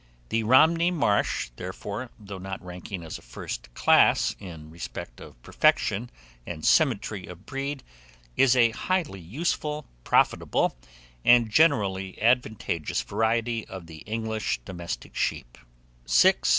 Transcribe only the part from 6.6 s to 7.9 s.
symmetry of breed,